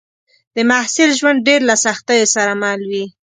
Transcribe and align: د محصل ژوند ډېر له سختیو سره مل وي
د 0.55 0.57
محصل 0.69 1.09
ژوند 1.19 1.45
ډېر 1.47 1.61
له 1.69 1.75
سختیو 1.85 2.31
سره 2.35 2.51
مل 2.61 2.81
وي 2.91 3.05